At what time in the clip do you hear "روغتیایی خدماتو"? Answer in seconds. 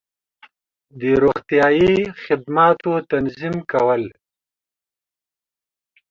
1.23-2.91